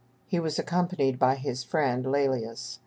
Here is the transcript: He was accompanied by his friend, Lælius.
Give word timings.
He 0.25 0.39
was 0.39 0.57
accompanied 0.57 1.19
by 1.19 1.35
his 1.35 1.63
friend, 1.63 2.03
Lælius. 2.05 2.79